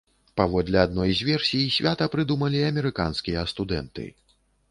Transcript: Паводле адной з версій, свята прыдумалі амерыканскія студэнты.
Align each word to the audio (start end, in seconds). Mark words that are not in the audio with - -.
Паводле 0.39 0.77
адной 0.83 1.11
з 1.19 1.27
версій, 1.27 1.65
свята 1.75 2.07
прыдумалі 2.15 2.63
амерыканскія 2.71 3.45
студэнты. 3.55 4.09